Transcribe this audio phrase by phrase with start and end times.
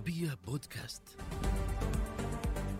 [0.00, 1.02] العربية بودكاست.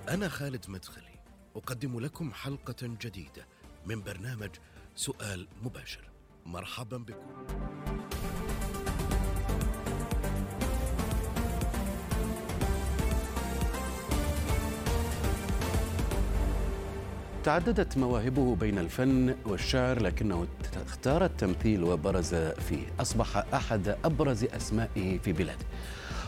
[0.08, 1.20] أنا خالد مدخلي،
[1.56, 3.46] أقدم لكم حلقة جديدة
[3.86, 4.50] من برنامج
[4.94, 6.10] سؤال مباشر.
[6.46, 7.46] مرحبا بكم.
[17.44, 20.46] تعددت مواهبه بين الفن والشعر لكنه
[20.86, 25.66] اختار التمثيل وبرز فيه أصبح أحد أبرز أسمائه في بلاده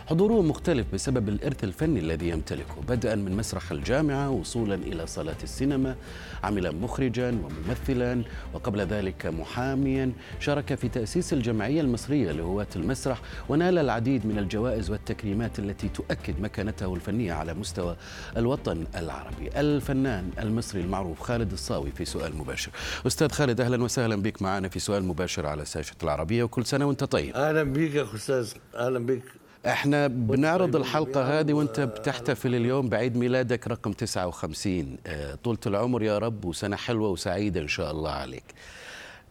[0.06, 2.74] حضوره مختلف بسبب الإرث الفني الذي يمتلكه.
[2.88, 5.97] بدءا من مسرح الجامعة وصولا إلى صالات السينما
[6.45, 8.23] عمل مخرجا وممثلا
[8.55, 10.12] وقبل ذلك محاميا.
[10.41, 16.95] شارك في تأسيس الجمعية المصرية لهواة المسرح ونال العديد من الجوائز والتكريمات التي تؤكد مكانته
[16.95, 17.97] الفنية على مستوى
[18.37, 19.48] الوطن العربي.
[19.56, 22.70] الفنان المصري المعروف خالد الصاوي في سؤال مباشر.
[23.06, 27.05] أستاذ خالد أهلا وسهلا بك معنا في سؤال مباشر على شاشة العربية وكل سنة وأنت
[27.05, 27.34] طيب.
[27.37, 29.22] أهلا بيك يا أستاذ أهلا بيك
[29.66, 36.19] إحنا بنعرض الحلقة هذه وانت بتحتفل اليوم بعيد ميلادك رقم 59 آه، طولة العمر يا
[36.19, 38.44] رب وسنة حلوة وسعيدة إن شاء الله عليك.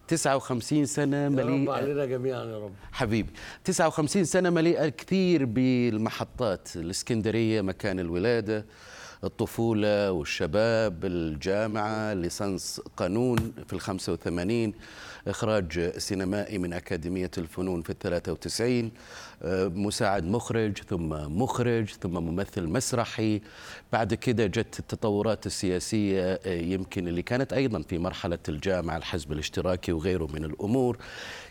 [0.08, 2.72] 59 سنة يا رب مليئة علينا جميعا يا رب.
[2.92, 3.30] حبيبي
[3.64, 8.66] 59 سنة مليئة كثير بالمحطات الإسكندرية مكان الولادة
[9.24, 14.74] الطفولة والشباب الجامعة ليسانس قانون في الخمسة وثمانين.
[15.28, 18.92] إخراج سينمائي من أكاديمية الفنون في الثلاثة وتسعين
[19.42, 21.08] آه، مساعد مخرج ثم
[21.42, 23.40] مخرج ثم ممثل مسرحي.
[23.92, 29.92] بعد كده جت التطورات السياسية آه، يمكن اللي كانت أيضا في مرحلة الجامعة الحزب الاشتراكي
[29.92, 30.98] وغيره من الأمور.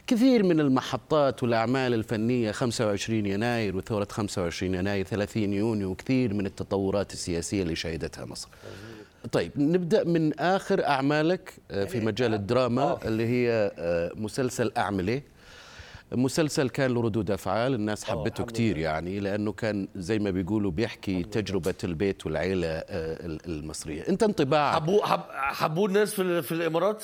[0.08, 7.13] كثير من المحطات والأعمال الفنية 25 يناير وثورة 25 يناير 30 يونيو وكثير من التطورات
[7.13, 8.50] السياسية اللي شهدتها مصر.
[9.31, 15.22] طيب نبدأ من آخر أعمالك آه، في مجال الدراما اللي هي آه، مسلسل أعمله
[16.12, 21.23] مسلسل كان له ردود أفعال الناس حبته كتير يعني لأنه كان زي ما بيقولوا بيحكي
[21.23, 22.85] تجربة البيت والعيلة آه،
[23.25, 24.07] ال- المصرية.
[24.09, 24.75] أنت انطباعك.
[24.75, 25.01] حبوه
[25.38, 27.03] حب الناس في, ال- في الإمارات؟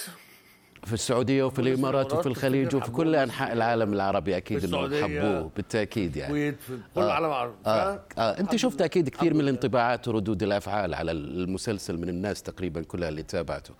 [0.87, 5.19] في السعودية وفي الإمارات وفي الخليج وفي كل أنحاء العالم العربي أكيد انهم السعودية.
[5.21, 7.95] حبوه بالتأكيد يعني في كل العالم العربي آه.
[7.95, 8.39] ف- آه.
[8.39, 9.41] أنت شفت أكيد كثير من.
[9.41, 13.73] الانطباعات وردود الأفعال على المسلسل من الناس تقريبا كلها اللي تابعته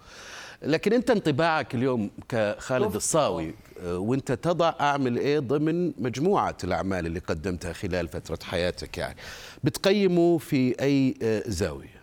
[0.64, 2.96] لكن أنت انطباعك اليوم كخالد.
[2.96, 3.54] الصاوي
[3.84, 9.16] آه، وأنت تضع أعمل إيه ضمن مجموعة الأعمال اللي قدمتها خلال فترة حياتك يعني
[9.64, 11.98] بتقيمه في أي آه، زاوية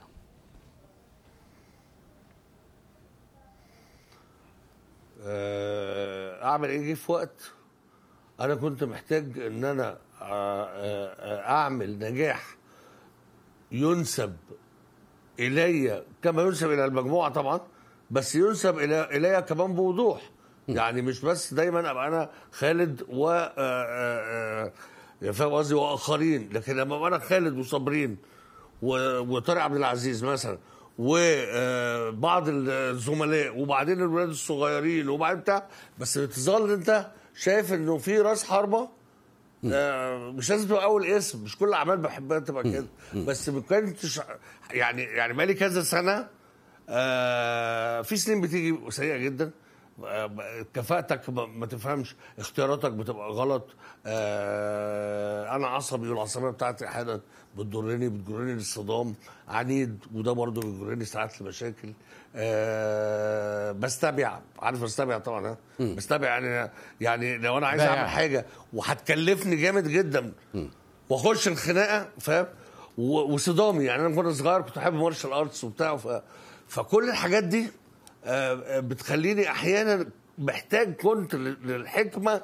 [5.14, 7.53] آه، أعمل إيه؟ جه في وقت
[8.41, 12.57] أنا كنت محتاج إن أنا آه، آه، آه، أعمل نجاح
[13.73, 14.37] ينسب
[15.41, 17.61] إلي كما ينسب إلى المجموعة طبعا
[18.11, 20.31] بس ينسب إلى إلي كمان بوضوح.
[20.69, 24.73] يعني مش بس دايما أبقى أنا خالد و آه، آه،
[25.23, 26.49] آه، فاهم قصدي؟ وآخرين.
[26.53, 28.17] لكن لما أبقى أنا خالد وصابرين
[28.83, 30.59] وطارق عبد العزيز مثلا
[30.99, 35.67] وبعض الزملاء وبعدين الولاد الصغيرين وبعدين بتاع
[35.99, 37.07] بس تظل انت
[37.37, 38.89] شايف انه في راس حربة؟
[39.73, 42.87] آه، مش لازم تبقى أول اسم مش كل الاعمال بحبها تبقى كده.
[43.15, 44.21] بس ما كنتش
[44.71, 46.27] يعني يعني بقالي كذا سنة
[46.89, 49.51] آه، في سنين بتيجي سيئة جدا.
[50.75, 53.69] كفاءتك ما تفهمش اختياراتك بتبقى غلط.
[54.07, 57.21] آه، أنا عصبي والعصبية بتاعتي أحيانا
[57.59, 59.15] بتضرني بتجرني للصدام.
[59.49, 61.93] عنيد وده برضه بيجرني ساعات لمشاكل.
[62.37, 67.83] آه، بستبع عارف بستبع طبعا ها؟ بستبع يعني يعني لو أنا عايز.
[67.83, 70.33] أعمل حاجة وهتكلفني جامد جدا
[71.09, 72.47] وأخش الخناقة فاهم؟
[72.99, 73.85] وصدامي.
[73.85, 75.99] يعني أنا وأنا صغير كنت أحب مارشال آرتس وبتاع.
[76.69, 77.67] فكل الحاجات دي
[78.81, 80.07] بتخليني أحيانا
[80.39, 82.41] محتاج كنت لل- للحكمة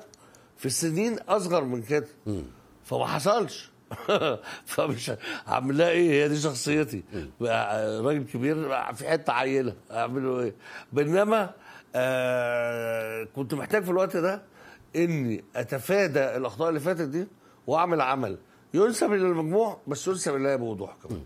[0.57, 2.07] في سنين أصغر من كده.
[2.85, 3.71] فما حصلش.
[4.67, 5.13] فمش
[5.47, 7.03] هعمل لها إيه هي دي شخصيتي.
[7.41, 9.75] بقى راجل كبير في حتة عيلة.
[9.91, 10.55] اعمله إيه؟
[10.93, 11.51] بينما
[11.95, 14.43] آه كنت محتاج في الوقت ده
[14.97, 17.27] إني أتفادى الأخطاء اللي فاتت دي
[17.67, 18.39] وأعمل عمل.
[18.75, 21.25] ينسب إلى المجموع بس ينسب الي بوضوح كمان.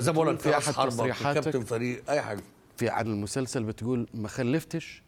[0.00, 2.42] زي ما بقول لك في تصريحاتك؟ كابتن فريق أي حاجة.
[2.76, 5.02] في عن المسلسل بتقول ما خلفتش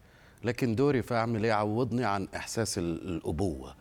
[0.44, 3.74] لكن دوري فاعمل إيه؟ عوضني عن إحساس ال- الأبوة.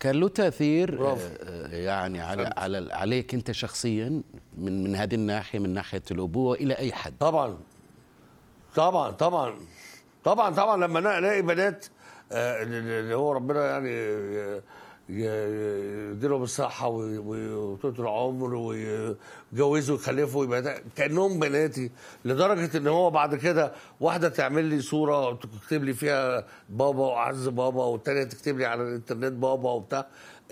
[0.00, 1.28] كان له تأثير برافو.
[1.42, 4.22] آه، يعني على على عليك أنت شخصيا
[4.58, 7.14] من من هذه الناحية من ناحية الأبوة إلى أي حد.
[7.20, 7.58] طبعا.
[8.74, 9.54] طبعا طبعا.
[10.24, 10.76] طبعا طبعا.
[10.76, 11.86] لما أنا ألاقي بنات
[12.32, 13.90] آه، اللي هو ربنا يعني
[15.08, 21.90] ي- ي- يديلهم الصحة وي- وي- وطول العمر ويجوزوا ويخلفوا يبقى كأنهم بناتي
[22.24, 27.84] لدرجة إن هو بعد كده واحدة تعمل لي صورة تكتب لي فيها بابا وأعز بابا
[27.84, 30.06] والتانية تكتب لي على الإنترنت بابا وبتاع.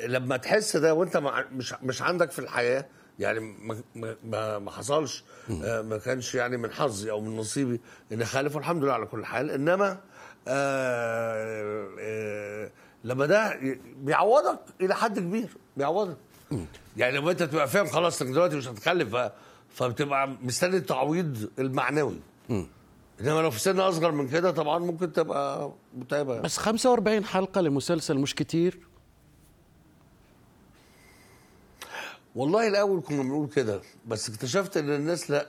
[0.06, 2.86] لما تحس ده وأنت مع- مش مش عندك في الحياة
[3.18, 3.76] يعني ما
[4.24, 5.24] ما- ما, حصلش
[5.64, 7.80] آه، ما كانش يعني من حظي أو من نصيبي
[8.12, 9.50] ان اخالف والحمد لله على كل حال.
[9.50, 10.00] إنما
[10.48, 12.70] آه آه
[13.04, 13.60] لما ده
[13.96, 16.16] بيعوضك إلى حد كبير بيعوضك.
[16.96, 19.32] يعني لما أنت تبقى فاهم خلاص إنك دلوقتي مش هتخلف بقى
[19.74, 22.20] فبتبقى مستني التعويض المعنوي.
[23.20, 28.18] إنما لو في سن أصغر من كده طبعا ممكن تبقى متعبة بس 45 حلقة لمسلسل
[28.18, 28.78] مش كتير.
[32.34, 35.46] والله الأول كنا بنقول كده بس اكتشفت إن الناس لا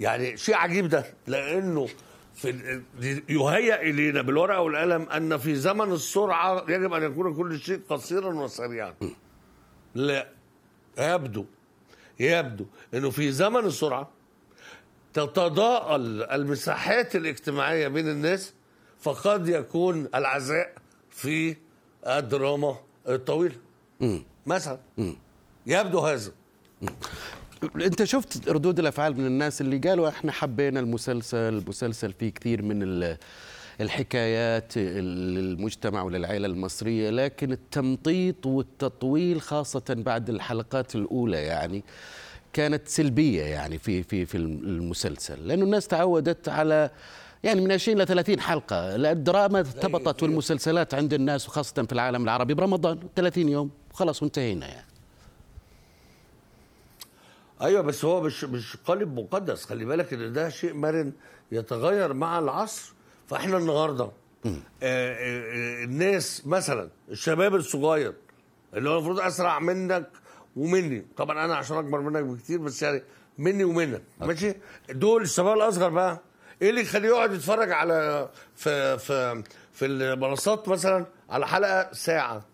[0.00, 1.88] يعني شيء عجيب ده لأنه
[2.34, 2.82] في
[3.28, 8.94] يهيأ إلينا بالورقة والقلم أن في زمن السرعة يجب أن يكون كل شيء قصيرا وسريعا.
[9.94, 10.28] لا
[10.98, 11.44] يبدو
[12.20, 14.10] يبدو إنه في زمن السرعة
[15.14, 18.54] تتضاءل المساحات الاجتماعية بين الناس
[19.00, 20.74] فقد يكون العزاء
[21.10, 21.56] في
[22.06, 22.76] الدراما
[23.08, 23.56] الطويلة.
[24.46, 24.78] مثلا
[25.66, 26.32] يبدو هذا.
[27.76, 32.82] انت شفت ردود الافعال من الناس اللي قالوا إحنا حبينا المسلسل المسلسل فيه كثير من
[32.82, 33.16] ال-
[33.80, 41.84] الحكايات للمجتمع وللعائلة المصرية لكن التمطيط والتطويل خاصة بعد الحلقات الأولى يعني
[42.52, 46.90] كانت سلبية يعني في في في المسلسل لأنه الناس تعودت على
[47.44, 52.54] يعني من 20 ل 30 حلقة الدراما ارتبطت والمسلسلات عند الناس وخاصة في العالم العربي
[52.54, 54.86] برمضان 30 يوم خلاص وانتهينا يعني.
[57.64, 59.64] أيوه بس هو مش مش قالب مقدس.
[59.64, 61.12] خلي بالك إن ده شيء مرن
[61.52, 62.92] يتغير مع العصر.
[63.28, 64.10] فإحنا النهارده آه
[64.48, 64.52] آه
[64.82, 68.14] آه الناس مثلا الشباب الصغير
[68.74, 70.10] اللي هو المفروض أسرع منك
[70.56, 71.06] ومني.
[71.16, 73.02] طبعا أنا عشان أكبر منك بكتير بس يعني
[73.38, 74.02] مني ومنك.
[74.20, 74.54] ماشي؟
[74.90, 76.20] دول الشباب الأصغر بقى
[76.62, 82.44] إيه اللي يخليه يقعد يتفرج على في في في المنصات مثلا على حلقة ساعة؟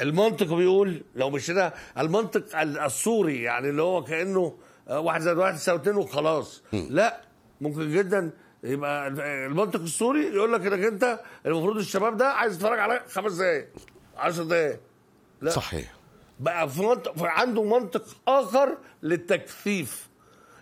[0.00, 4.56] المنطق بيقول لو مشينا المنطق السوري يعني اللي هو كأنه
[4.88, 6.62] آه، واحد زائد واحد يساوي اتنين وخلاص.
[6.72, 7.20] لا
[7.60, 8.30] ممكن جدا
[8.64, 9.08] يبقى
[9.46, 13.68] المنطق السوري يقول لك إنك أنت المفروض الشباب ده عايز يتفرج على خمس دقايق
[14.16, 14.80] 10 دقايق.
[15.40, 15.50] لا.
[15.50, 15.94] صحيح.
[16.40, 20.08] بقى في منطق في عنده منطق آخر للتكثيف.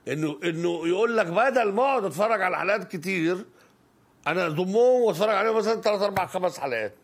[0.08, 3.44] إنه إنه يقول لك بدل ما أقعد أتفرج على حلقات كتير
[4.26, 6.94] أنا اضمهم وأتفرج عليهم مثلا ثلاث أربع خمس حلقات.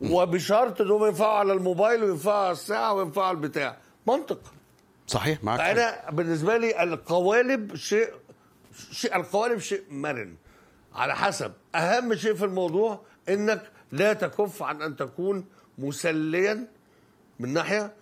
[0.00, 3.76] وبشرط انهم ينفعوا على الموبايل وينفعوا على الساعة وينفعوا على البتاع.
[4.06, 4.40] منطق.
[5.06, 5.60] صحيح حق.
[5.60, 8.08] أنا بالنسبة لي القوالب شيء
[8.90, 10.34] شيء القوالب شيء مرن.
[10.94, 11.52] على حسب.
[11.74, 13.62] أهم شيء في الموضوع إنك
[13.92, 15.44] لا تكف عن أن تكون
[15.78, 16.66] مسليا
[17.38, 17.92] من ناحية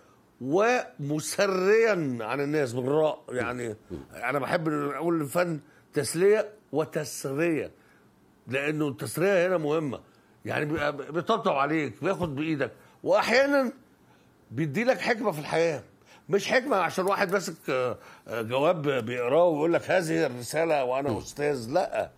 [0.41, 3.75] ومسريا عن الناس بالراء يعني
[4.13, 5.59] أنا بحب أقول الفن
[5.93, 7.71] تسلية وتسرية
[8.47, 9.99] لأنه التسرية هنا مهمة.
[10.45, 12.71] يعني بيبقى بيطبطب عليك بياخد بإيدك
[13.03, 13.71] واحيانا
[14.51, 15.83] بيدي لك حكمة في الحياة.
[16.29, 17.97] مش حكمة عشان واحد ماسك آه،
[18.27, 21.69] آه، جواب بيقراه ويقول لك هذه الرسالة وأنا أستاذ.
[21.71, 22.11] لا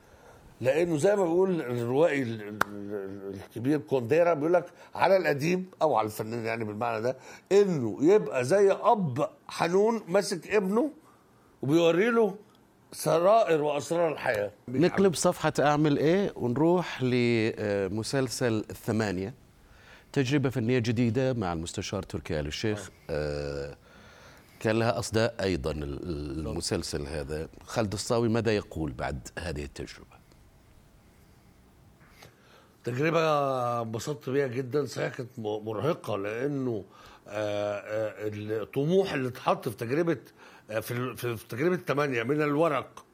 [0.62, 6.06] لأنه زي ما بيقول الروائي ال- ال- الكبير كونديرا بيقول لك على الاديب أو على
[6.06, 7.18] الفنان يعني بالمعنى ده
[7.51, 10.92] إنه يبقى زي أب حنون ماسك ابنه
[11.62, 12.35] وبيوري له
[12.92, 14.52] سرائر وأسرار الحياة.
[14.68, 19.34] نقلب صفحة أعمل إيه ونروح لمسلسل الثمانية
[20.14, 22.90] تجربة فنية جديدة مع المستشار تركي آل الشيخ.
[23.10, 23.76] آه،
[24.60, 27.48] كان لها أصداء أيضا ال- المسلسل هذا.
[27.66, 30.19] خالد الصاوي ماذا يقول بعد هذه التجربة؟
[32.84, 33.22] تجربة
[33.81, 34.86] انبسطت بيها جدا.
[34.86, 36.84] صحيح كانت مرهقة لأنه
[37.28, 38.14] آه، آه،
[38.64, 40.18] الطموح اللي اتحط في تجربة آه،
[40.69, 43.06] في في تجربة الثمانية من الورق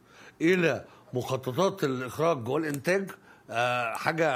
[0.41, 3.11] إلى مخططات الإخراج والإنتاج
[3.49, 4.29] آه، حاجة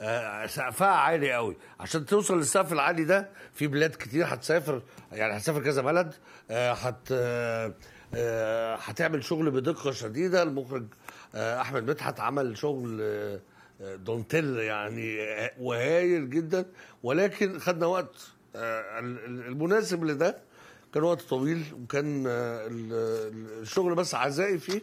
[0.00, 1.56] آه، سقفها عالي قوي.
[1.80, 6.14] عشان توصل للسقف العالي ده في بلاد كتير هتسافر يعني هتسافر كذا بلد
[6.50, 7.12] آه، هت
[8.88, 10.42] هتعمل شغل بدقة شديدة.
[10.42, 10.84] المخرج
[11.34, 13.00] أحمد مدحت عمل شغل
[13.80, 15.18] دونتيل يعني
[15.60, 16.64] وهايل جدا.
[17.02, 20.38] ولكن خدنا وقت ال- ال- المناسب لده
[20.94, 22.92] كان وقت طويل وكان آه، ال-
[23.32, 24.82] ال- الشغل بس عزائي فيه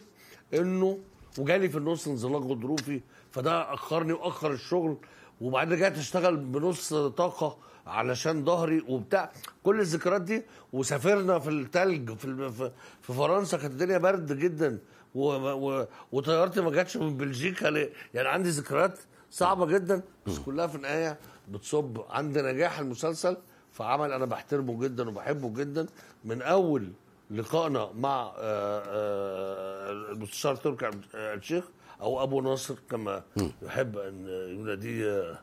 [0.54, 0.98] إنه
[1.38, 3.00] وجالي في النص انزلاق غضروفي
[3.32, 4.96] فده أخرني وأخر الشغل
[5.40, 9.32] وبعدين رجعت أشتغل بنص طاقة علشان ظهري وبتاع
[9.62, 12.70] كل الذكريات دي وسافرنا في التلج في في-
[13.02, 14.78] فرنسا كانت الدنيا برد جدا
[15.14, 15.28] و...
[15.36, 15.86] و...
[16.12, 17.68] وطيارتي ما جاتش من بلجيكا؟
[18.14, 18.98] يعني عندي ذكريات
[19.30, 23.36] صعبة جدا بس كلها في النهاية بتصب عند نجاح المسلسل
[23.76, 25.86] في عمل أنا بحترمه جدا وبحبه جدا.
[26.24, 26.92] من أول
[27.30, 31.64] لقائنا مع آه، آه، المستشار تركي آه، الشيخ
[32.00, 33.22] أو أبو ناصر كما
[33.62, 35.38] يحب أن يناديه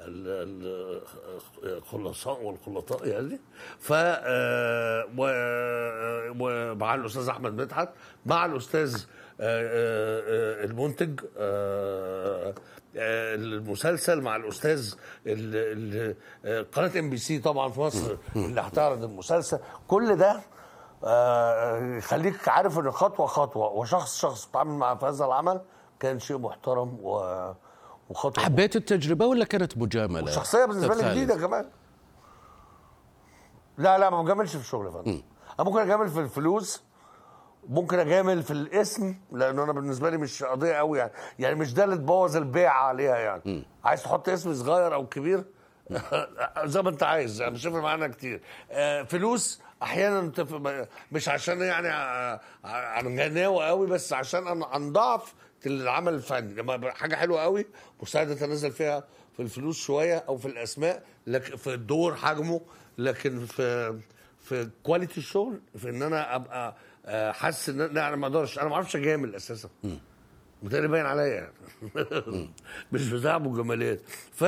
[0.00, 1.02] ال-
[1.64, 3.38] الخلصاء والخلطاء يعني.
[3.78, 3.92] ف
[6.40, 7.88] ومع الأستاذ أحمد مدحت
[8.26, 9.04] مع الأستاذ
[10.70, 11.20] المنتج
[12.96, 14.94] المسلسل مع الأستاذ
[15.26, 19.58] ال- ال- قناة MBC طبعا في مصر اللي هتعرض المسلسل.
[19.88, 20.40] كل ده
[21.04, 25.60] آه، يخليك عارف إن خطوة خطوة وشخص شخص بتعامل معاه في هذا العمل
[26.00, 27.52] كان شيء محترم و
[28.10, 28.44] وخطوة.
[28.44, 31.70] حبيت التجربة ولا كانت مجاملة؟ شخصيه بالنسبة لي؟ جديدة كمان.
[33.78, 35.22] لا لا ما بجاملش في الشغل يا فندم.
[35.60, 36.82] أنا ممكن أجامل في الفلوس
[37.68, 41.12] ممكن أجامل في الاسم لأن أنا بالنسبة لي مش قضية قوي يعني.
[41.38, 43.64] يعني مش ده اللي تبوظ البيع عليها يعني.
[43.84, 45.44] عايز تحط اسم صغير أو كبير؟
[46.64, 48.40] زي ما أنت عايز يعني مش معانا كتير.
[48.70, 50.32] آه، فلوس أحيانا
[51.12, 51.88] مش عشان يعني
[52.64, 55.34] عن غناوه قوي بس عشان أنا عن ضعف
[55.66, 56.54] العمل الفني.
[56.54, 57.66] لما حاجة حلوة قوي
[58.02, 59.04] مساعدة تنزل فيها
[59.36, 62.60] في الفلوس شوية أو في الأسماء لكن في الدور حجمه
[62.98, 63.98] لكن في
[64.44, 66.76] في كواليتي الشغل في إن أنا أبقى
[67.08, 68.58] حاسس إن لا أنا ما أقدرش.
[68.58, 69.68] أنا ما أعرفش أجامل أساسا.
[70.62, 71.52] متهيألي باين عليا يعني.
[72.92, 74.00] مش بتاع ابو جمالات
[74.32, 74.44] ف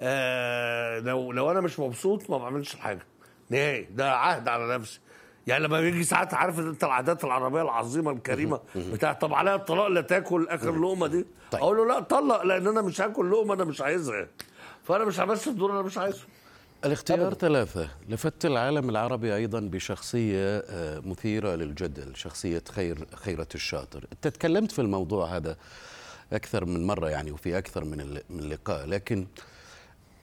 [0.00, 3.02] آه، لو لو أنا مش مبسوط ما بعملش حاجة
[3.50, 3.82] نهائي.
[3.82, 5.00] ده عهد على نفسي.
[5.46, 9.86] يعني لما بيجي ساعات عارف ان أنت العادات العربية العظيمة الكريمة بتاع طب عليها الطلاق
[9.86, 11.62] لا تاكل آخر لقمة دي؟ طيب.
[11.62, 14.26] أقول له لا طلق لأن أنا مش هاكل لقمة أنا مش عايزها
[14.84, 16.24] فأنا مش همثل دور أنا مش عايزه.
[16.84, 17.38] الاختيار أبداً.
[17.38, 24.72] ثلاثة لفت العالم العربي أيضا بشخصية آه، مثيرة للجدل شخصية خير خيرة الشاطر أنت تكلمت
[24.72, 25.56] في الموضوع هذا
[26.32, 29.26] أكثر من مرة يعني وفي أكثر من من لقاء لكن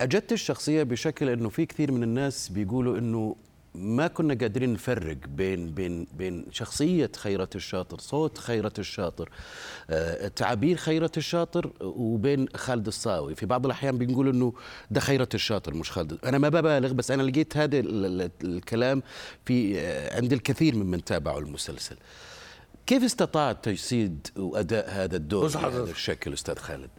[0.01, 3.35] أجدت الشخصية بشكل أنه في كثير من الناس بيقولوا أنه
[3.77, 9.29] ما كنا قادرين نفرق بين بين بين شخصية خيرة الشاطر، صوت خيرة الشاطر،
[9.89, 14.53] آه، تعابير خيرة الشاطر وبين خالد الصاوي، في بعض الأحيان بنقول إنه
[14.91, 19.03] ده خيرة الشاطر مش خالد، أنا ما ببالغ بس أنا لقيت هذا ال- ال- الكلام
[19.45, 21.95] في آه، عند الكثير ممن تابعوا المسلسل.
[22.87, 25.83] كيف استطاعت تجسيد وأداء هذا الدور بهذا.
[25.83, 26.89] الشكل أستاذ خالد؟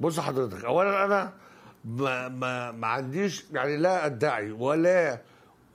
[0.00, 1.32] بص حضرتك اولا أنا
[1.84, 5.20] ما ما ما عنديش يعني لا أدعي ولا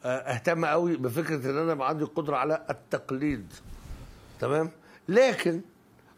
[0.06, 3.54] آه، أهتم قوي بفكرة إن أنا عندي القدرة على التقليد.
[4.40, 4.72] تمام؟
[5.10, 5.62] لكن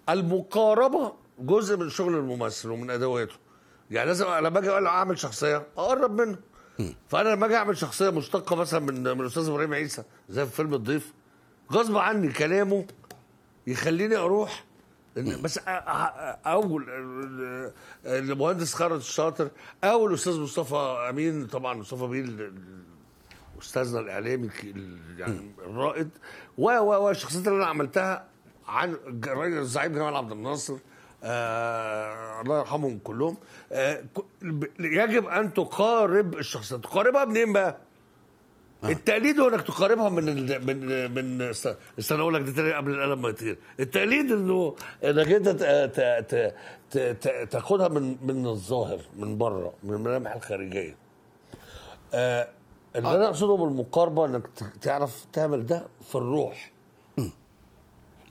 [0.10, 3.36] المقاربة جزء من شغل الممثل ومن أدواته.
[3.92, 6.38] يعني لازم لما أجي أقول أعمل شخصية أقرب منه.
[7.10, 10.74] فأنا لما أجي أعمل شخصية مشتقة مثلا من من الاستاذ إبراهيم عيسى زي في فيلم
[10.74, 11.13] الضيف
[11.72, 12.86] غصب عني كلامه
[13.68, 14.63] يخليني أروح
[15.17, 15.67] بس أ- أ-
[16.48, 17.72] أو ال- ال-
[18.05, 19.50] المهندس خالد الشاطر
[19.84, 22.53] أو الاستاذ مصطفى أمين طبعا مصطفى ال-
[23.62, 24.50] أستاذنا الإعلامي
[25.17, 26.10] يعني الرائد.
[26.57, 28.25] و و الشخصيات اللي أنا عملتها
[28.67, 30.77] عن الراجل الزعيم جمال عبد الناصر
[31.24, 33.38] آه الله يرحمهم كلهم.
[33.72, 34.03] آه
[34.79, 36.84] يجب أن تقارب الشخصيات.
[36.84, 37.77] تقاربها منين بقى؟
[38.89, 40.65] التقليد هو انك تقاربها من ال...
[40.65, 45.27] من من است- استنى أقول لك دي تاني قبل القلم ما يطير التقليد انه انك
[45.32, 45.63] انت ت...
[45.63, 46.00] ت...
[46.30, 46.54] ت...
[46.92, 46.98] ت...
[47.27, 47.48] ت...
[47.51, 50.96] تاخدها من من الظاهر من بره من الملامح الخارجية.
[52.13, 52.48] آه
[52.96, 56.72] اللي أنا أقصده بالمقاربة إنك ت- تعرف تعمل ده في الروح.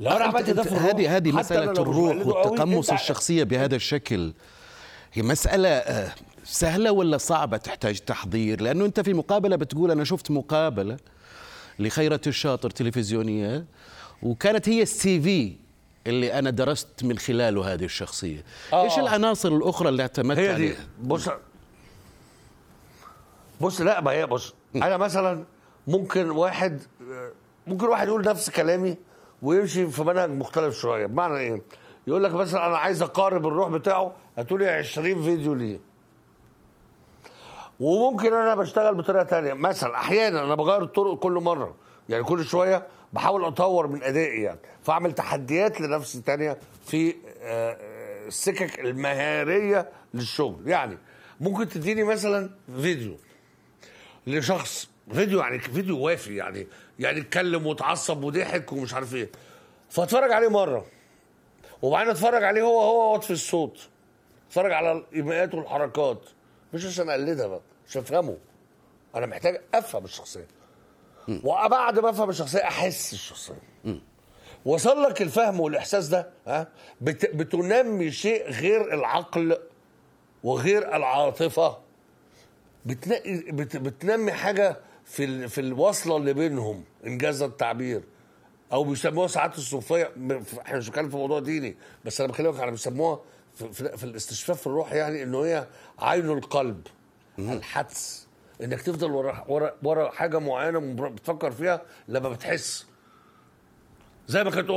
[0.00, 0.82] لو أنا عملت ده في الروح.
[0.84, 4.32] هذه هذه مش الروح والتقمص أنت الشخصية بهذا الشكل
[5.12, 5.68] هي مسألة
[6.44, 10.96] سهلة ولا صعبة تحتاج تحضير؟ لأنه أنت في مقابلة بتقول أنا شفت مقابلة
[11.78, 13.64] لخيرة الشاطر تلفزيونية
[14.22, 15.56] وكانت هي السي في
[16.06, 18.44] اللي أنا درست من خلاله هذه الشخصية.
[18.72, 18.84] آه.
[18.84, 21.28] إيش العناصر الأخرى اللي اعتمدت هي عليها؟ بص
[23.60, 25.44] بص لا ما هي بص أنا مثلا
[25.86, 26.82] ممكن واحد
[27.66, 28.96] ممكن واحد يقول نفس كلامي
[29.42, 31.06] ويمشي في منهج مختلف شوية.
[31.06, 31.62] بمعنى إيه؟
[32.06, 35.80] يقول لك مثلا أنا عايز أقارب الروح بتاعه هتقولي 20 فيديو ليه؟
[37.84, 39.52] وممكن أنا بشتغل بطريقة تانية.
[39.52, 41.74] مثلا أحيانا أنا بغير الطرق كل مرة.
[42.08, 44.58] يعني كل شوية بحاول اطور من ادائي يعني.
[44.82, 47.76] فاعمل تحديات لنفسي تانية في آه،
[48.26, 50.68] السكك المهارية للشغل.
[50.68, 50.98] يعني
[51.40, 52.50] ممكن تديني مثلا
[52.80, 53.16] فيديو
[54.26, 54.88] لشخص.
[55.12, 56.66] فيديو يعني فيديو وافي يعني.
[56.98, 59.28] يعني اتكلم واتعصب وضحك ومش عارف إيه.
[59.90, 60.86] فاتفرج عليه مرة.
[61.82, 63.88] وبعدين اتفرج عليه هو هو واطفي الصوت.
[64.48, 66.18] اتفرج على الإيماءات والحركات.
[66.74, 67.60] مش عشان أقلدها بقى.
[67.88, 68.36] عشان أفهمه؟
[69.14, 70.46] أنا محتاج أفهم الشخصية.
[71.28, 73.62] وبعد ما أفهم الشخصية أحس الشخصية.
[74.64, 76.68] وصل لك الفهم والإحساس ده ها؟
[77.00, 77.34] بت...
[77.36, 79.58] بتنمي شيء غير العقل
[80.44, 81.78] وغير العاطفة.
[82.86, 83.76] بتنقي بت...
[83.76, 85.48] بتنمي حاجة في ال...
[85.48, 88.02] في الوصلة اللي بينهم إنجاز التعبير.
[88.72, 90.12] أو بيسموها ساعات الصوفيه
[90.60, 93.20] إحنا مش بنتكلم في موضوع ديني بس أنا بكلمك على بيسموها
[93.54, 95.66] في, في, في الاستشفاف في الروح يعني إنه هي
[95.98, 96.86] عين القلب.
[97.38, 98.28] الحدس.
[98.62, 102.86] إنك تفضل ورا ورا ورا حاجة معينة بتفكر فيها لما بتحس.
[104.26, 104.70] زي ما كانت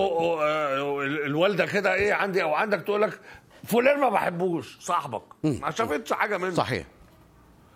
[1.25, 3.19] الوالدة كده إيه عندي أو عندك تقول لك
[3.63, 5.23] فلان ما بحبوش صاحبك.
[5.43, 6.53] ما شافتش حاجة منه.
[6.53, 6.87] صحيح.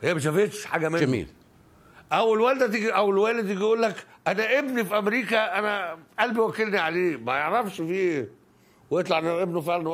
[0.01, 1.01] هي ما شافتش حاجة منه.
[1.01, 1.27] جميل.
[2.11, 3.95] أو الوالدة تيجي أو الوالد يجي يقول لك
[4.27, 7.17] أنا ابني في أمريكا أنا قلبي وكلني عليه.
[7.17, 7.91] ما يعرفش فيه.
[7.91, 8.29] إيه
[8.89, 9.89] ويطلع إن ابنه فعلا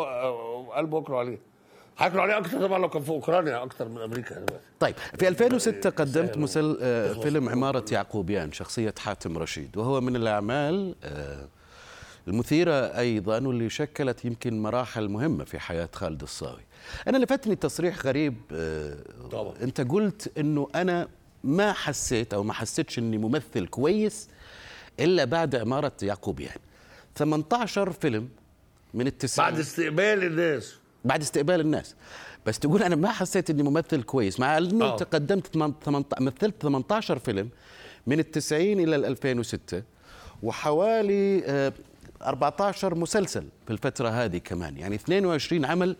[0.76, 1.47] قلبه وكله عليه.
[1.98, 5.90] هياكلوا عليه أكتر طبعا لو كان في أوكرانيا أكتر من أمريكا دلوقتي طيب في 2006
[5.90, 6.78] قدمت مسل...
[6.82, 11.48] آه، فيلم عمارة يعقوبيان شخصية حاتم رشيد وهو من الأعمال آه،
[12.28, 16.62] المثيرة أيضا واللي شكلت يمكن مراحل مهمة في حياة خالد الصاوي.
[17.08, 18.96] أنا لفتني تصريح غريب آه،
[19.32, 19.54] طبعا.
[19.62, 21.08] أنت قلت أنه أنا
[21.44, 24.30] ما حسيت أو ما حسيتش أني ممثل كويس
[25.00, 26.58] إلا بعد عمارة يعقوبيان.
[27.16, 28.30] 18 فيلم
[28.94, 29.50] من التسعين.
[29.50, 30.76] بعد استقبال الناس.
[31.08, 31.96] بعد استقبال الناس.
[32.46, 34.98] بس تقول أنا ما حسيت إني ممثل كويس مع انه آه.
[34.98, 35.58] تقدمت
[36.22, 37.50] مثلت 18 فيلم
[38.08, 39.84] من التسعين إلى ال 2006
[40.44, 41.74] وحوالي آه،
[42.22, 44.78] 14 مسلسل في الفترة هذه كمان.
[44.78, 45.96] يعني 22 عمل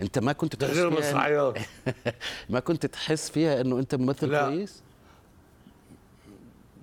[0.00, 1.58] أنت ما كنت تحس غير فيها المسرحيات
[2.50, 4.44] ما كنت تحس فيها إنه أنت ممثل لا.
[4.48, 4.82] كويس؟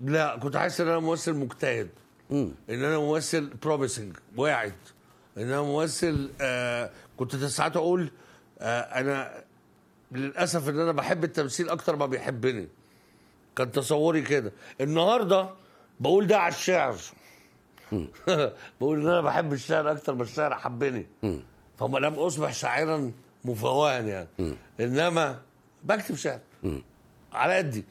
[0.06, 1.90] لا كنت حاسس إن أنا ممثل مجتهد.
[2.32, 4.74] إن أنا ممثل بروميسنج واعد.
[5.38, 8.12] إن أنا ممثل آه كنت ساعات أقول
[8.60, 9.44] آه أنا
[10.12, 12.68] للأسف إن أنا بحب التمثيل أكتر ما بيحبني.
[13.56, 14.52] كان تصوري كده.
[14.82, 15.50] النهارده
[16.00, 16.96] بقول ده على الشعر.
[18.82, 21.08] بقول إن أنا بحب الشعر أكتر ما الشعر حبني.
[21.80, 23.12] فما لم أصبح شاعرا
[23.46, 24.28] مفوها يعني.
[24.80, 25.40] إنما
[25.84, 26.40] بكتب شعر.
[27.34, 27.86] على قدي.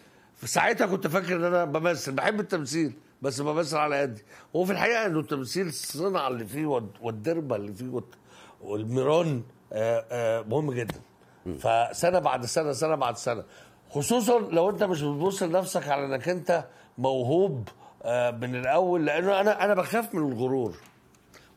[0.44, 2.92] ساعتها كنت فاكر إن أنا بمثل بحب التمثيل.
[3.22, 4.22] بس بمثل على قدي.
[4.54, 8.00] وفي الحقيقة إنه التمثيل الصنعه اللي فيه والد- والدربة اللي فيه
[8.60, 11.00] والميران آه، آه، مهم جدا.
[11.58, 13.44] فسنة بعد سنة سنة بعد سنة.
[13.90, 16.64] خصوصا لو أنت مش بتبص لنفسك على إنك أنت
[16.98, 17.68] موهوب
[18.02, 20.74] آه، من الأول لأنه أنا أنا بخاف من الغرور.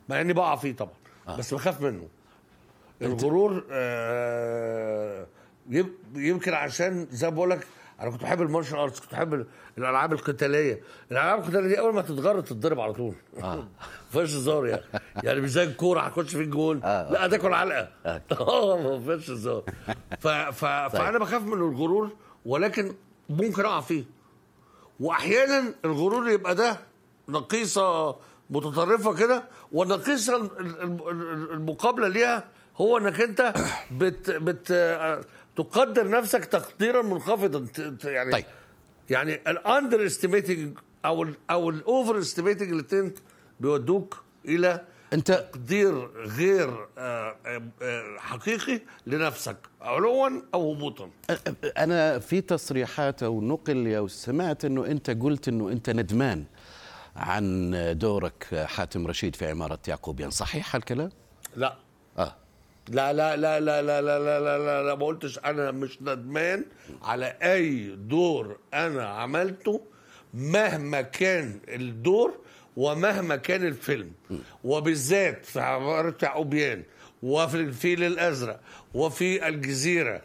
[0.08, 0.92] مع إني بقع فيه طبعا
[1.38, 2.08] بس بخاف منه.
[3.02, 5.26] الغرور آه،
[5.70, 7.66] يم- يمكن عشان زي ما بقول لك
[8.00, 9.46] أنا كنت بحب ال martial arts كنت بحب ال-
[9.78, 10.80] الالعاب القتاليه.
[11.10, 13.14] الالعاب القتاليه دي اول ما تتغر تتضرب على طول.
[13.42, 13.68] ما
[14.12, 14.82] فيهاش هزار يعني.
[15.22, 17.88] يعني مش زي الكوره هتخش في الجول لا هتاكل علقه.
[18.06, 18.76] آه.
[18.82, 19.62] ما فيهاش هزار.
[20.20, 20.28] ف...
[20.96, 22.10] فانا بخاف من الغرور
[22.46, 22.94] ولكن
[23.30, 24.04] ممكن اقع فيه.
[25.00, 26.76] واحيانا الغرور يبقى ده
[27.28, 28.16] نقيصة
[28.50, 32.44] متطرفة كده والنقيصة ال- ال- ال- المقابلة ليها
[32.76, 33.54] هو انك انت
[33.90, 35.20] بت بت آه،
[35.56, 37.66] تقدر نفسك تقديرا منخفضا.
[38.04, 38.44] يعني طيب.
[39.10, 43.14] يعني ال underestimating أو ال أو ال overestimating الاثنين
[43.60, 45.94] بيودوك إلى أنت تقدير
[46.26, 51.10] غير آه، آه، آه، حقيقي لنفسك علوا أو هبوطا.
[51.78, 56.44] أنا في تصريحات أو نقل أو سمعت إنه أنت قلت إنه أنت ندمان
[57.16, 60.30] عن دورك حاتم رشيد في عمارة يعقوبيان.
[60.30, 61.10] صحيح هالكلام؟
[61.56, 61.76] لا.
[62.18, 62.36] آه.
[62.88, 66.64] لا لا لا لا لا لا لا لا لا, لا ما قلتش أنا مش ندمان
[67.02, 69.80] على اي دور أنا عملته
[70.34, 72.34] مهما كان الدور
[72.76, 74.12] ومهما كان الفيلم
[74.64, 76.82] وبالذات في عبارة يعقوبيان
[77.22, 78.60] وفي الفيل الازرق
[78.94, 80.22] وفي الجزيره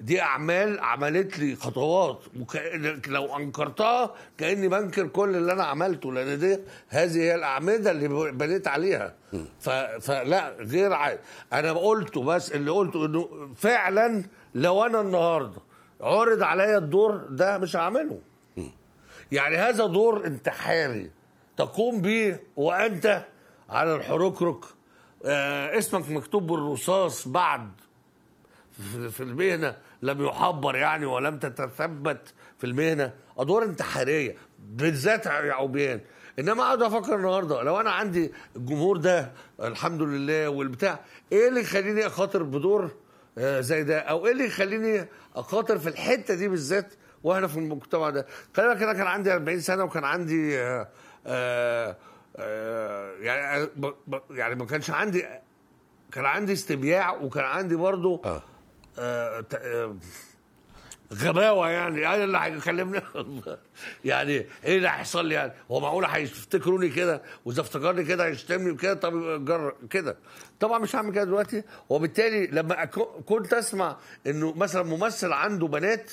[0.00, 6.38] دي أعمال عملت لي خطوات وكأن لو أنكرتها كأني بنكر كل اللي أنا عملته لأن
[6.38, 6.58] دي
[6.88, 9.14] هذه هي الأعمدة اللي بنيت عليها.
[9.60, 9.68] ف...
[9.70, 11.18] فلا غير عادي
[11.52, 14.22] أنا قلته بس اللي قلته إنه فعلا
[14.54, 15.60] لو أنا النهارده
[16.00, 18.18] عرض عليا الدور ده مش هعمله.
[19.32, 21.10] يعني هذا دور انتحاري
[21.56, 23.24] تقوم به وأنت
[23.68, 24.64] على الحركرك
[25.24, 27.70] آه اسمك مكتوب بالرصاص بعد
[29.10, 33.12] في المهنة لم يحبر يعني ولم تتثبت في المهنة.
[33.38, 36.00] أدوار انتحارية بالذات يعقوبيان
[36.38, 41.00] إنما اقعد أفكر النهارده لو أنا عندي الجمهور ده الحمد لله والبتاع
[41.32, 42.90] إيه اللي يخليني أخاطر بدور
[43.38, 48.10] آه، زي ده؟ أو إيه اللي يخليني أخاطر في الحتة دي بالذات وإحنا في المجتمع
[48.10, 50.88] ده؟ خلي بالك أنا كان عندي 40 سنة وكان عندي آه،
[51.26, 51.96] آه،
[53.20, 53.68] يعني
[54.30, 55.24] يعني ما كانش عندي
[56.12, 58.42] كان عندي استبياع وكان عندي برضو آه.
[61.14, 62.06] غباوة يعني.
[62.14, 63.00] أنا اللي هيكلمني.
[64.04, 68.94] يعني إيه اللي هيحصل لي يعني؟ هو معقول هيفتكروني كده؟ وإذا افتكرني كده هيشتمني وكده
[68.94, 70.16] طب جر كده.
[70.60, 71.62] طبعا مش هعمل كده دلوقتي.
[71.88, 72.84] وبالتالي لما
[73.26, 76.12] كنت أسمع إنه مثلا ممثل عنده بنات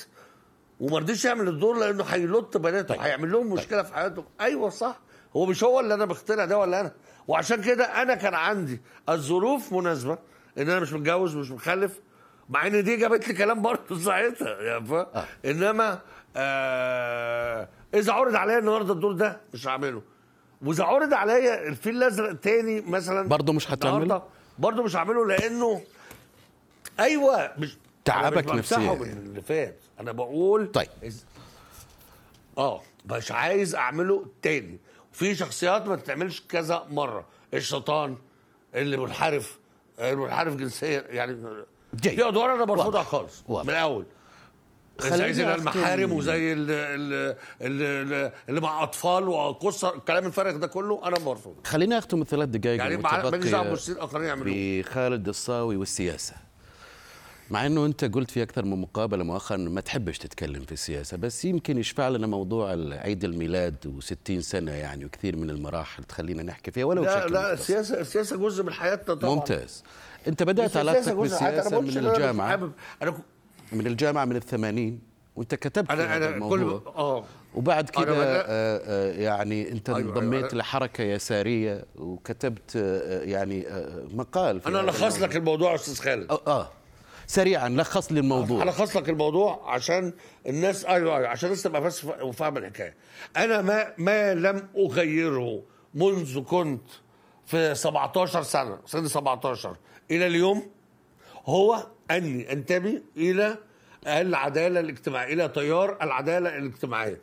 [0.80, 3.00] وما رضيش يعمل الدور لأنه هيلط بناته طيب.
[3.00, 5.00] هيعمل لهم مشكلة في حياتهم أيوه صح.
[5.36, 6.92] هو مش هو اللي أنا بخترع ده ولا أنا؟
[7.28, 10.18] وعشان كده أنا كان عندي الظروف مناسبة
[10.58, 12.00] إن أنا مش متجوز ومش مخلف
[12.48, 14.92] مع إن دي جابت لي كلام برضه ساعتها يعني ف...
[14.92, 15.24] آه.
[15.44, 16.00] إنما
[16.36, 20.02] آه إذا عرض عليا النهارده الدور ده مش هعمله
[20.62, 24.22] وإذا عرض عليا الفيل الأزرق تاني مثلا برضه مش هتعمله؟
[24.58, 25.82] برضه مش هعمله لأنه
[27.00, 28.78] أيوه مش تعبك نفسياً.
[28.94, 31.38] من اللي فات أنا بقول طيب إز-
[32.58, 34.78] آه مش عايز أعمله تاني
[35.12, 38.16] في شخصيات ما تتعملش كذا مرة الشيطان
[38.74, 39.58] اللي منحرف
[40.00, 41.32] المنحرف جنسيا يعني
[41.94, 42.14] جيد.
[42.14, 43.02] في ادوار أنا برفضها.
[43.02, 43.44] خالص.
[43.48, 44.04] من الأول
[45.00, 45.54] زي زي.
[45.54, 52.48] المحارم وزي اللي, مع أطفال وقصة الكلام الفارغ ده كله أنا برفضه خليني أختم الثلاث
[52.48, 56.34] دقائق يعني ماليش دعوة بالممثلين الاخرين يعملوه بخالد الصاوي والسياسة
[57.50, 61.44] مع إنه أنت قلت في أكثر من مقابلة مؤخرا ما تحبش تتكلم في السياسة بس
[61.44, 66.84] يمكن يشفع لنا موضوع عيد الميلاد و60 سنة يعني وكثير من المراحل تخلينا نحكي فيها
[66.84, 67.52] ولو لا بشكل لا.
[67.52, 69.84] السياسة السياسة جزء من حياتنا طبعا ممتاز
[70.28, 71.12] أنت بدأت علاقتك من.
[71.12, 72.70] أنا بالسياسة من أنا الجامعة
[73.02, 73.14] أنا ك-
[73.72, 75.00] من الجامعة من الثمانين
[75.36, 79.90] وأنت كتبت هذا أنا الموضوع كل آه وبعد أنا كده بدأ- آه، آه، يعني أنت
[79.90, 80.54] أيوة، انضميت أيوة.
[80.54, 85.18] لحركة يسارية وكتبت آه، يعني آه، مقال أنا لخص.
[85.18, 86.70] لك الموضوع أستاذ خالد آه, آه.
[87.28, 88.62] سريعا لخص لي الموضوع.
[88.62, 90.12] هلخص لك الموضوع عشان
[90.46, 91.90] الناس أيوه أيوه عشان الناس تبقى
[92.32, 92.94] فاهمه الحكاية.
[93.36, 95.62] أنا ما ما لم أغيره
[95.94, 96.82] منذ كنت
[97.46, 99.76] في 17 سنة سنه 17
[100.10, 100.70] إلى اليوم
[101.46, 103.56] هو أني أنتمي إلى
[104.06, 107.20] العدالة الاجتماعية إلى تيار العدالة الاجتماعية.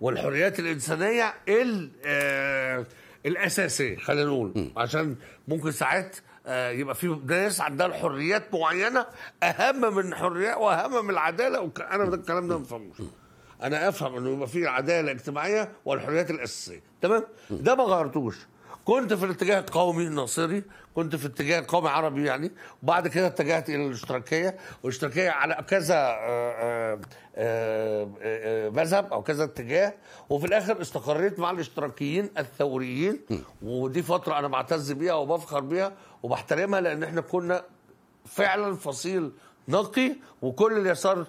[0.00, 2.86] والحريات الإنسانية ال آه
[3.26, 4.70] الأساسية خلينا نقول.
[4.76, 5.16] عشان
[5.48, 9.06] ممكن ساعات يبقى في ناس عندها الحريات معينة
[9.42, 11.60] أهم من حريات وأهم من العدالة
[11.92, 12.64] أنا ده الكلام ده ما
[13.62, 18.36] أنا أفهم إنه يبقى في عدالة اجتماعية والحريات الأساسية تمام؟ ده ما غيرتوش.
[18.84, 20.62] كنت في الاتجاه القومي الناصري
[20.94, 22.50] كنت في الاتجاه القومي عربي يعني
[22.82, 27.00] وبعد كده اتجهت إلى الاشتراكية والاشتراكيه على كذا آه،
[27.36, 29.94] آه، آه، مذهب أو كذا اتجاه
[30.30, 33.20] وفي الآخر استقريت مع الاشتراكيين الثوريين
[33.62, 35.92] ودي فترة أنا بعتز بيها وبفخر بيها
[36.22, 37.62] وبحترمها لأن إحنا كنا
[38.26, 39.32] فعلا فصيل
[39.68, 41.26] نقي وكل اليسار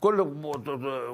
[0.00, 0.20] كل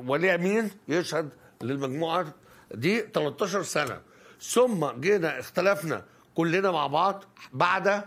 [0.07, 1.29] ولي يمين يشهد
[1.63, 2.27] للمجموعة
[2.75, 4.01] دي 13 سنة.
[4.43, 8.03] ثم جينا اختلفنا كلنا مع بعض بعد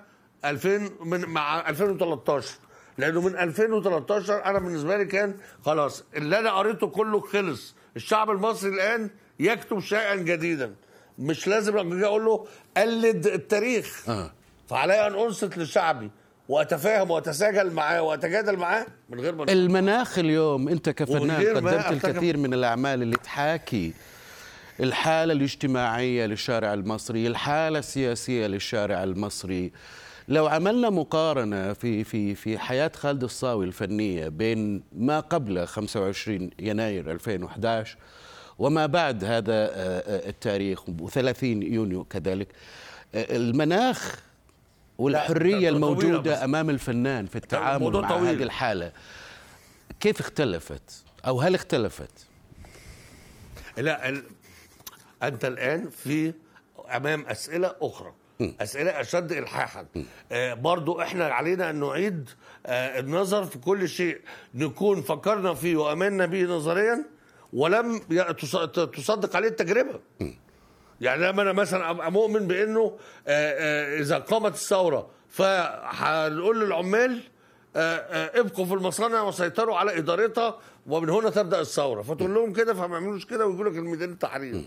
[0.46, 2.50] 2000 من مع 2013
[2.98, 7.76] لأنه من 2013 أنا بالنسبة لي كان خلاص اللي أنا قريته كله خلص.
[7.96, 10.76] الشعب المصري الآن يكتب شيئا جديدا.
[11.20, 14.10] مش لازم لما أجي أقول له قلد التاريخ.
[14.10, 14.32] آه.
[14.70, 16.12] فعلي أن أنصت لشعبي
[16.50, 22.54] وأتفاهم وأتساجل معاه وأتجادل معاه من غير ما المناخ اليوم أنت كفنان قدمت الكثير من
[22.54, 23.94] الأعمال اللي تحاكي
[24.82, 29.72] الحالة الاجتماعية للشارع المصري الحالة السياسية للشارع المصري
[30.28, 37.12] لو عملنا مقارنة في في في حياة خالد الصاوي الفنية بين ما قبل 25 يناير
[37.12, 37.98] 2011
[38.60, 42.48] وما بعد هذا آه، آه، التاريخ و30 يونيو كذلك
[43.16, 44.24] آه، المناخ
[45.70, 46.44] الموجودة بس.
[46.44, 48.28] أمام الفنان في التعامل مع طويل.
[48.28, 48.92] هذه الحالة
[50.00, 52.28] كيف اختلفت أو هل اختلفت
[53.78, 54.24] لا ال...
[55.24, 56.34] أنت الآن في
[56.96, 58.14] أمام أسئلة أخرى.
[58.62, 59.86] أسئلة أشد الحاحا.
[60.32, 62.30] آه برضو إحنا علينا أن نعيد
[62.66, 64.22] آه النظر في كل شيء.
[64.56, 67.06] نكون فكرنا فيه وأمنا به نظريا
[67.54, 67.98] ولم
[68.98, 70.00] تصدق عليه التجربة.
[71.02, 77.22] يعني لما أنا مثلا أبقى مؤمن بأنه آه، إذا قامت الثورة فهنقول للعمال
[77.76, 80.58] ابقوا في المصانع وسيطروا على إدارتها
[80.88, 82.02] ومن هنا تبدأ الثورة.
[82.02, 84.64] فتقول لهم كده فما يعملوش كده ويقول لك الميدان التحرير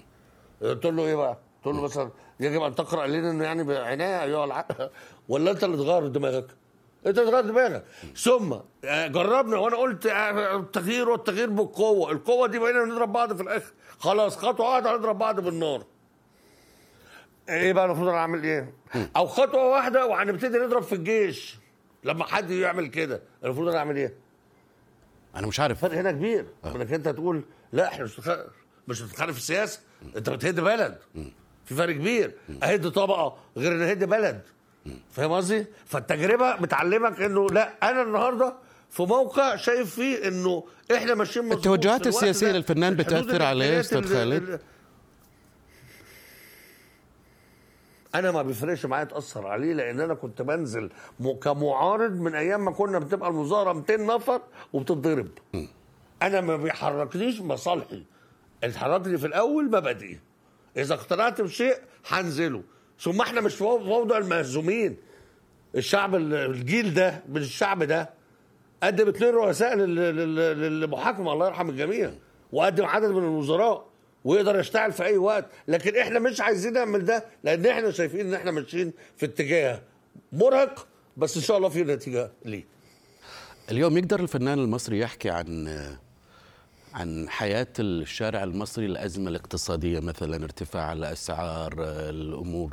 [0.60, 4.44] تقول له إيه بقى؟ تقول له مثلا يجب أن تقرأ لنا إنه يعني بعناية ايها
[4.44, 4.90] العقل
[5.28, 6.46] ولا أنت اللي تغير دماغك؟
[7.06, 7.84] أنت اللي تغير دماغك.
[8.16, 8.52] ثم
[8.84, 13.72] آه، جربنا وأنا قلت آه، التغيير والتغيير بالقوة، القوة دي بقينا نضرب بعض في الآخر.
[13.98, 15.84] خلاص خطوة واحدة هنضرب بعض بالنار.
[17.48, 18.74] إيه بقى المفروض أنا أعمل إيه؟
[19.16, 21.58] أو خطوة واحدة وهنبتدي نضرب في الجيش.
[22.04, 24.14] لما حد يعمل كده المفروض أنا أعمل إيه؟
[25.36, 25.80] أنا مش عارف.
[25.80, 26.46] فرق هنا كبير.
[26.66, 28.20] إنك أنت تقول لا إحنا مش
[28.88, 29.80] مش بنتخانق في السياسة.
[30.16, 30.98] انت بتهد بلد.
[31.64, 32.32] في فرق كبير.
[32.62, 34.40] اهد طبقة غير ان اهد بلد.
[35.10, 38.54] فاهم قصدي؟ فالتجربة بتعلمك انه لا أنا النهارده
[38.90, 42.52] في موقع شايف فيه انه إحنا ماشيين التوجهات ده.
[42.52, 44.60] للفنان بتأثر عليه أستاذ اللي- خالد؟
[48.14, 50.90] أنا ما بيفرقش معايا تأثر عليه لأن أنا كنت بنزل
[51.42, 54.40] كمعارض من أيام ما كنا بتبقى المظاهرة 200 نفر
[54.72, 55.28] وبتتضرب.
[56.22, 58.02] أنا ما بيحركنيش مصالحي.
[58.64, 60.20] اللي حركني في الأول مبادئي
[60.76, 61.74] إذا اقتنعت بشيء
[62.08, 62.62] هنزله.
[63.00, 64.96] ثم إحنا مش في موضوع المهزومين.
[65.76, 68.10] الشعب ال- الجيل ده من الشعب ده
[68.82, 72.10] قدم اثنين رؤساء لل- لل- للمحاكمه الله يرحم الجميع
[72.52, 73.86] وقدم عدد من الوزراء
[74.24, 75.46] ويقدر يشتغل في أي وقت.
[75.68, 79.82] لكن إحنا مش عايزين نعمل ده لأن إحنا شايفين إن إحنا ماشيين في اتجاه
[80.32, 82.64] مرهق بس إن شاء الله في نتيجة ليه.
[83.70, 85.68] اليوم يقدر الفنان المصري يحكي عن
[86.94, 92.72] عن حياة الشارع المصري الأزمة الاقتصادية مثلا ارتفاع الأسعار الأمور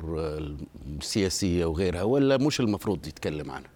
[0.99, 3.69] السياسية وغيرها ولا مش المفروض يتكلم عنها؟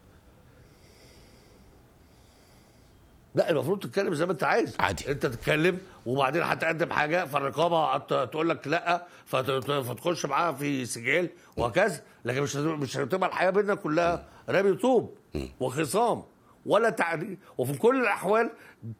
[3.35, 4.75] لا المفروض تتكلم زي ما انت عايز.
[4.79, 5.11] عادي.
[5.11, 12.01] انت تتكلم وبعدين هتقدم حاجة فالرقابه تقول لك لا فت- فتخش معاها في سجال وهكذا.
[12.25, 15.17] لكن مش مش هتبقى الحياة بيننا كلها رمي طوب
[15.59, 16.23] وخصام
[16.65, 18.49] ولا تعديل وفي كل الأحوال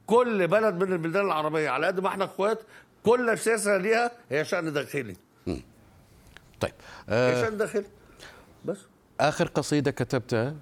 [0.06, 2.62] كل بلد من البلدان العربية على قد ما إحنا إخوات
[3.06, 5.16] كل سياسه ليها هي شأن داخلي.
[6.60, 6.74] طيب
[7.10, 7.86] هي آه شأن داخلي.
[8.66, 8.78] بس.
[9.20, 10.56] آخر قصيدة كتبتها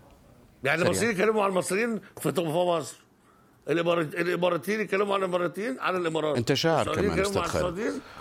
[0.64, 0.92] يعني سريع.
[0.92, 2.98] المصريين يتكلموا عن المصريين في مصر.
[3.70, 6.38] الإماراتيين يتكلموا عن الإماراتيين عن الإمارات.
[6.38, 7.44] أنت شاعر كمان يتكلموا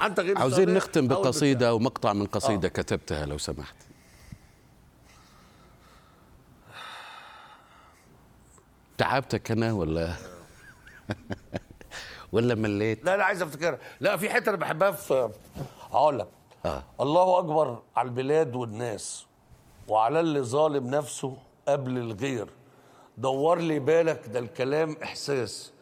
[0.01, 3.77] عن تغيير عاوزين نختم أو بقصيدة أو مقطع من قصيدة كتبتها لو سمحت.
[8.99, 10.32] تعبتك أنا ولا؟
[12.33, 13.79] ولا مليت؟ لا لا عايز افتكرها.
[14.01, 15.31] لا في حتة أنا بحبها في
[15.91, 16.29] هقول لك.
[16.67, 16.83] آه.
[17.01, 19.27] الله أكبر على البلاد والناس
[19.89, 21.37] وعلى اللي ظالم نفسه
[21.69, 22.49] قبل الغير.
[23.19, 25.73] دور لي بالك ده الكلام إحساس.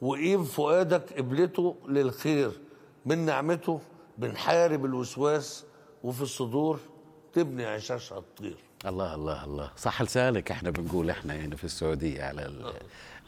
[0.00, 2.60] وقيم فؤادك قبلته للخير.
[3.06, 3.80] من نعمته
[4.18, 5.64] بنحارب الوسواس
[6.04, 6.78] وفي الصدور
[7.32, 8.56] تبني عشاشها الطير.
[8.86, 9.70] الله الله الله.
[9.76, 12.72] صح لسانك إحنا بنقول إحنا يعني في السعودية على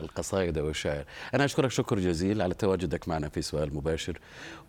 [0.00, 4.12] ال- القصائد والشعر أنا أشكرك شكر جزيل على تواجدك معنا في سؤال مباشر.
[4.12, 4.20] أنا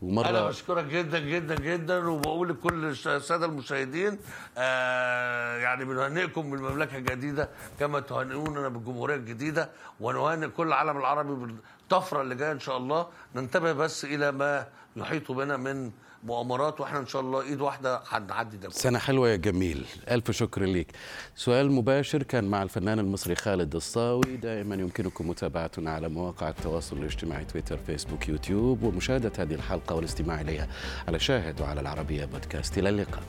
[0.01, 4.17] ومره بشكرك جدا جدا جدا وبقول لكل السادة المشاهدين
[4.57, 12.35] آه يعني بنهنئكم بالمملكة الجديدة كما تهنئوننا بالجمهورية الجديدة ونهنئ كل العالم العربي بالطفرة اللي
[12.35, 13.07] جاية إن شاء الله.
[13.35, 15.91] ننتبه بس إلى ما يحيط بنا من
[16.23, 18.77] مؤامرات وإحنا إن شاء الله إيد واحدة هنعدي ده كله.
[18.77, 19.85] سنة حلوة يا جميل.
[20.11, 20.87] ألف شكر لك
[21.35, 24.37] سؤال مباشر كان مع الفنان المصري خالد الصاوي.
[24.37, 28.83] دائما يمكنكم متابعتنا على مواقع التواصل الاجتماعي تويتر فيسبوك يوتيوب.
[28.83, 30.67] ومشاهدة هذه الحلقة والاستماع إليها
[31.07, 32.77] على شاهد وعلى العربية بودكاست.
[32.77, 33.23] إلى اللقاء.